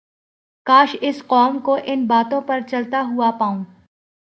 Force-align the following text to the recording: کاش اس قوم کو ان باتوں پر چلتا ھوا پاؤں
کاش 0.67 0.95
اس 1.01 1.21
قوم 1.27 1.59
کو 1.59 1.77
ان 1.83 2.05
باتوں 2.07 2.41
پر 2.47 2.59
چلتا 2.69 3.01
ھوا 3.07 3.31
پاؤں 3.39 3.63